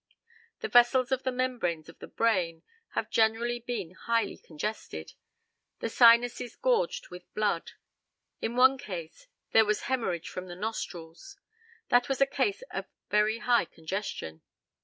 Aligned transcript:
The 0.61 0.67
vessels 0.67 1.11
of 1.11 1.21
the 1.21 1.31
membranes 1.31 1.87
of 1.87 1.99
the 1.99 2.07
brain 2.07 2.63
have 2.95 3.11
generally 3.11 3.59
been 3.59 3.91
highly 3.91 4.35
congested. 4.35 5.13
The 5.79 5.89
sinuses 5.89 6.55
gorged 6.55 7.09
with 7.09 7.31
blood. 7.35 7.73
In 8.41 8.55
one 8.55 8.79
case 8.79 9.27
there 9.51 9.63
was 9.63 9.81
hemorrhage 9.81 10.27
from 10.27 10.47
the 10.47 10.55
nostrils. 10.55 11.37
That 11.89 12.09
was 12.09 12.19
a 12.19 12.25
case 12.25 12.63
of 12.71 12.85
very 13.11 13.37
high 13.45 13.65
congestion. 13.65 14.41